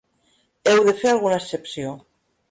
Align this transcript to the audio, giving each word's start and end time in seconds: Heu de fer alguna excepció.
Heu 0.71 0.79
de 0.87 0.95
fer 1.01 1.11
alguna 1.11 1.37
excepció. 1.41 1.93